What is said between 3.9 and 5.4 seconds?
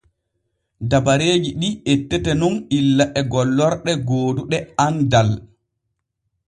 gooduɗe andal.